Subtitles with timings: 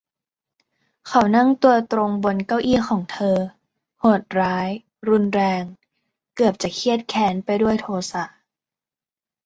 [1.07, 3.37] เขานั่งตัวตรงบนเก้าอี้ของเธอ
[3.99, 4.69] โหดร้าย
[5.09, 5.63] รุนแรง
[6.35, 8.23] เกือบจะเคียดแค้นไปด้วยโทสะ